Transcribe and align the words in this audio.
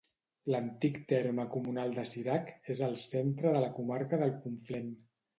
L'antic 0.51 0.95
terme 1.09 1.43
comunal 1.55 1.91
de 1.97 2.05
Cirac 2.11 2.49
és 2.75 2.81
al 2.87 2.95
centre 3.01 3.51
de 3.57 3.61
la 3.65 3.69
comarca 3.75 4.19
del 4.23 4.33
Conflent. 4.47 4.89